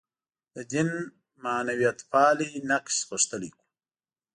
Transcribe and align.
د 0.53 0.55
دین 0.71 0.89
معنویتپالی 1.43 2.51
نقش 2.69 2.95
غښتلی 3.09 3.49
کړو. 3.55 3.65